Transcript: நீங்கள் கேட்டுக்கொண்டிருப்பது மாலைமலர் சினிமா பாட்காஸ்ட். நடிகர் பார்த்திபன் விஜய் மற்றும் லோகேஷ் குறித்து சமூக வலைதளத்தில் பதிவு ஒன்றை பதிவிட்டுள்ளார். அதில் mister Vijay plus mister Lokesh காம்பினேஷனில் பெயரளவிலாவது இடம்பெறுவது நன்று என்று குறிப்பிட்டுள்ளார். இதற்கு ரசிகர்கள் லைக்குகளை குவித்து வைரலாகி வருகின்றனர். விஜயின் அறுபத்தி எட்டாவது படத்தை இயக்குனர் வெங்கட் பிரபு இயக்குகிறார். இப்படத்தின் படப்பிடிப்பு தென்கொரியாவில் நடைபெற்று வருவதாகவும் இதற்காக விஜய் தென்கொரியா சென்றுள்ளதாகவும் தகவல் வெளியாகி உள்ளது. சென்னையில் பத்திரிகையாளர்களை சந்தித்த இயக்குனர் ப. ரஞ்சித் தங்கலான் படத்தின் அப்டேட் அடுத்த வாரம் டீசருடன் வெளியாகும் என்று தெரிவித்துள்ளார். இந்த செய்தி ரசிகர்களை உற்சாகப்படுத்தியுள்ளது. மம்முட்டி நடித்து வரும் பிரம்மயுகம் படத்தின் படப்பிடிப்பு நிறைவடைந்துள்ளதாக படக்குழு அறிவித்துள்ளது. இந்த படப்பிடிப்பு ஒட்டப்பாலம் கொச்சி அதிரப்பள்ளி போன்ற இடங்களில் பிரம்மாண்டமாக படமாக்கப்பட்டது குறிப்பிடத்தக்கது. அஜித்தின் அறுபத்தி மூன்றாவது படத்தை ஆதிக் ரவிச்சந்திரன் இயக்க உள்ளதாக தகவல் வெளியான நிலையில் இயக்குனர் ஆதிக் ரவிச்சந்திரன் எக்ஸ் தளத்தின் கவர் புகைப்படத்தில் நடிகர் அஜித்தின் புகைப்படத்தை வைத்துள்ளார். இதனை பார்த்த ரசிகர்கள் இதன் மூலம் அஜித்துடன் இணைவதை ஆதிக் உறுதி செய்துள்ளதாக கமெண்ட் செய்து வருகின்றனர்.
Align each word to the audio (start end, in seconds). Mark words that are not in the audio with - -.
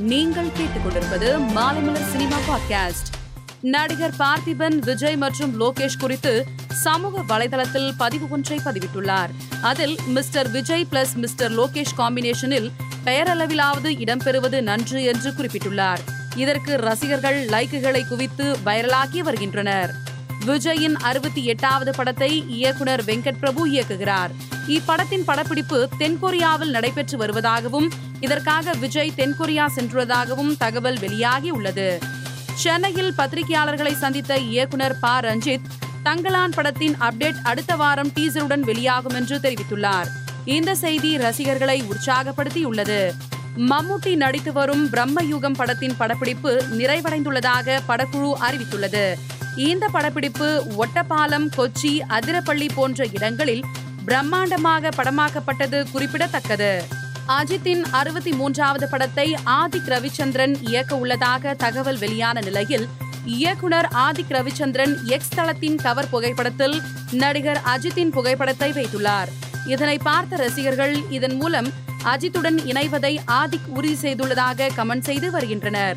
நீங்கள் 0.00 0.46
கேட்டுக்கொண்டிருப்பது 0.46 1.38
மாலைமலர் 1.56 2.10
சினிமா 2.10 2.36
பாட்காஸ்ட். 2.36 3.12
நடிகர் 3.60 4.14
பார்த்திபன் 4.18 4.78
விஜய் 4.78 5.16
மற்றும் 5.16 5.60
லோகேஷ் 5.60 5.98
குறித்து 5.98 6.46
சமூக 6.68 7.38
வலைதளத்தில் 7.38 7.92
பதிவு 7.96 8.26
ஒன்றை 8.30 8.60
பதிவிட்டுள்ளார். 8.64 9.28
அதில் 9.62 9.98
mister 10.06 10.50
Vijay 10.50 10.86
plus 10.92 11.14
mister 11.14 11.52
Lokesh 11.52 11.94
காம்பினேஷனில் 11.98 12.72
பெயரளவிலாவது 13.04 13.90
இடம்பெறுவது 13.98 14.60
நன்று 14.60 15.04
என்று 15.04 15.30
குறிப்பிட்டுள்ளார். 15.30 15.98
இதற்கு 16.36 16.76
ரசிகர்கள் 16.76 17.46
லைக்குகளை 17.46 18.08
குவித்து 18.08 18.56
வைரலாகி 18.64 19.18
வருகின்றனர். 19.18 19.94
விஜயின் 20.46 20.92
அறுபத்தி 20.92 21.44
எட்டாவது 21.44 21.92
படத்தை 21.92 22.44
இயக்குனர் 22.48 23.04
வெங்கட் 23.04 23.38
பிரபு 23.40 23.68
இயக்குகிறார். 23.68 24.30
இப்படத்தின் 24.68 25.24
படப்பிடிப்பு 25.26 25.88
தென்கொரியாவில் 25.98 26.70
நடைபெற்று 26.70 27.18
வருவதாகவும் 27.18 27.90
இதற்காக 28.20 28.72
விஜய் 28.72 29.12
தென்கொரியா 29.16 29.66
சென்றுள்ளதாகவும் 29.76 30.56
தகவல் 30.58 30.98
வெளியாகி 30.98 31.50
உள்ளது. 31.50 31.98
சென்னையில் 32.54 33.14
பத்திரிகையாளர்களை 33.18 33.94
சந்தித்த 33.94 34.38
இயக்குனர் 34.38 34.98
ப. 34.98 35.20
ரஞ்சித் 35.20 35.66
தங்கலான் 36.04 36.52
படத்தின் 36.54 36.96
அப்டேட் 37.00 37.40
அடுத்த 37.42 37.76
வாரம் 37.76 38.08
டீசருடன் 38.08 38.60
வெளியாகும் 38.60 39.14
என்று 39.14 39.38
தெரிவித்துள்ளார். 39.38 40.06
இந்த 40.44 40.74
செய்தி 40.74 41.16
ரசிகர்களை 41.16 41.82
உற்சாகப்படுத்தியுள்ளது. 41.82 43.12
மம்முட்டி 43.56 44.16
நடித்து 44.16 44.52
வரும் 44.52 44.88
பிரம்மயுகம் 44.90 45.54
படத்தின் 45.54 45.96
படப்பிடிப்பு 45.96 46.64
நிறைவடைந்துள்ளதாக 46.72 47.78
படக்குழு 47.88 48.32
அறிவித்துள்ளது. 48.50 49.14
இந்த 49.56 49.88
படப்பிடிப்பு 49.88 50.64
ஒட்டப்பாலம் 50.78 51.46
கொச்சி 51.56 52.00
அதிரப்பள்ளி 52.08 52.68
போன்ற 52.74 53.06
இடங்களில் 53.12 53.64
பிரம்மாண்டமாக 54.06 54.90
படமாக்கப்பட்டது 54.96 55.90
குறிப்பிடத்தக்கது. 55.90 56.82
அஜித்தின் 57.26 57.82
அறுபத்தி 57.90 58.32
மூன்றாவது 58.32 58.88
படத்தை 58.88 59.36
ஆதிக் 59.44 59.88
ரவிச்சந்திரன் 59.88 60.54
இயக்க 60.60 60.96
உள்ளதாக 60.96 61.54
தகவல் 61.54 61.98
வெளியான 61.98 62.40
நிலையில் 62.40 62.88
இயக்குனர் 63.24 63.88
ஆதிக் 63.94 64.30
ரவிச்சந்திரன் 64.30 65.04
எக்ஸ் 65.04 65.36
தளத்தின் 65.36 65.76
கவர் 65.76 66.08
புகைப்படத்தில் 66.08 66.80
நடிகர் 67.10 67.60
அஜித்தின் 67.64 68.10
புகைப்படத்தை 68.10 68.72
வைத்துள்ளார். 68.72 69.28
இதனை 69.66 69.98
பார்த்த 69.98 70.36
ரசிகர்கள் 70.36 71.08
இதன் 71.10 71.34
மூலம் 71.34 71.66
அஜித்துடன் 72.04 72.58
இணைவதை 72.64 73.18
ஆதிக் 73.26 73.68
உறுதி 73.68 73.96
செய்துள்ளதாக 74.08 74.70
கமெண்ட் 74.76 75.02
செய்து 75.02 75.30
வருகின்றனர். 75.30 75.96